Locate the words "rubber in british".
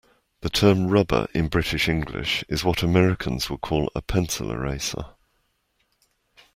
0.87-1.87